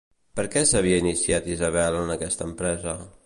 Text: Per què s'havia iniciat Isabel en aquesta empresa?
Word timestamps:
Per 0.37 0.45
què 0.55 0.63
s'havia 0.69 0.97
iniciat 1.03 1.51
Isabel 1.57 1.99
en 2.01 2.15
aquesta 2.17 2.49
empresa? 2.53 2.97